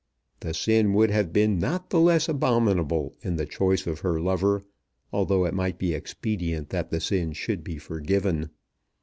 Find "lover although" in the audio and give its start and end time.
4.19-5.45